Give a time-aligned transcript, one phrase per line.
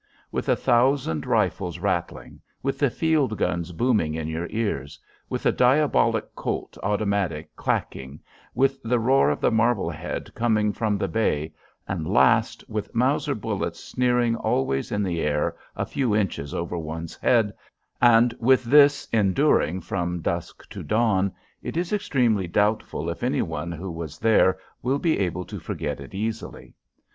[0.31, 4.97] With a thousand rifles rattling; with the field guns booming in your ears;
[5.29, 8.19] with the diabolic Colt automatics clacking;
[8.55, 11.53] with the roar of the Marblehead coming from the bay,
[11.87, 17.15] and, last, with Mauser bullets sneering always in the air a few inches over one's
[17.17, 17.53] head,
[18.01, 21.31] and with this enduring from dusk to dawn,
[21.61, 25.99] it is extremely doubtful if any one who was there will be able to forget
[25.99, 26.73] it easily.